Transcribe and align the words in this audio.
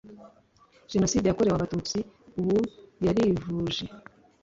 Jenoside 0.91 1.25
yakorewe 1.27 1.55
abatutsi 1.57 1.97
ubu 2.39 2.57
yarivuje 3.05 3.85